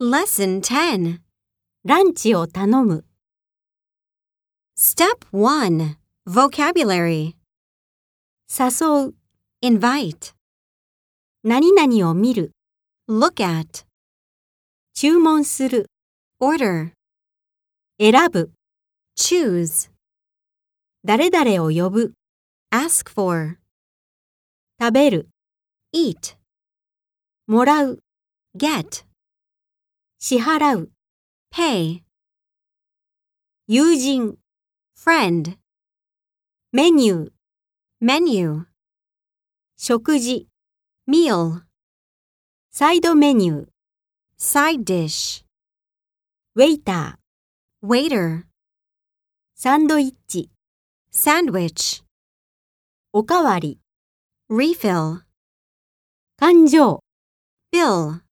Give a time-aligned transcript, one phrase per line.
[0.00, 1.18] Lesson 10.
[1.84, 3.04] ランチを頼む。
[4.78, 5.96] Step 1.
[6.24, 7.34] Vocabulary.
[8.48, 9.14] 誘う。
[9.60, 10.36] Invite.
[11.42, 12.52] 何々を見る。
[13.08, 13.86] Look at.
[14.94, 15.90] 注文する。
[16.40, 16.92] Order.
[17.98, 18.52] 選ぶ。
[19.18, 19.90] Choose.
[21.04, 22.12] 誰々を呼ぶ。
[22.70, 23.58] Ask for.
[24.80, 25.28] 食べる。
[25.92, 26.36] Eat.
[27.48, 27.98] もらう。
[28.56, 29.07] Get.
[30.20, 30.90] 支払う。
[31.52, 32.02] Pay.
[33.68, 34.36] 友人。
[34.96, 35.56] Friend.
[36.72, 37.32] メニュー。
[38.02, 38.64] Menu.
[39.76, 40.48] 食事。
[41.08, 41.62] Meal.
[42.72, 43.68] サイドメニュー。
[44.40, 45.44] Side dish.
[46.56, 47.86] ウェイター。
[47.86, 48.42] Waiter.
[49.54, 50.50] サンドイッチ。
[51.12, 52.02] Sandwich.
[53.12, 53.78] おかわり。
[54.50, 55.22] Refill.
[56.36, 57.04] 感情。
[57.72, 58.27] Bill.